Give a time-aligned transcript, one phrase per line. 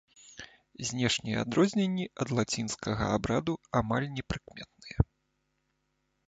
[0.91, 4.99] Знешнія адрозненні ад лацінскага абраду амаль непрыкметныя.